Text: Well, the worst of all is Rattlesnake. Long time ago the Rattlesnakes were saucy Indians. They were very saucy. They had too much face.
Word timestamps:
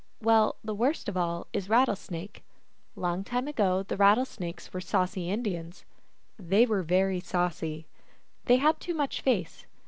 Well, 0.19 0.55
the 0.63 0.73
worst 0.73 1.07
of 1.09 1.15
all 1.15 1.45
is 1.53 1.69
Rattlesnake. 1.69 2.43
Long 2.95 3.23
time 3.23 3.47
ago 3.47 3.83
the 3.83 3.97
Rattlesnakes 3.97 4.73
were 4.73 4.81
saucy 4.81 5.29
Indians. 5.29 5.85
They 6.39 6.65
were 6.65 6.81
very 6.81 7.19
saucy. 7.19 7.85
They 8.45 8.55
had 8.57 8.79
too 8.79 8.95
much 8.95 9.21
face. 9.21 9.67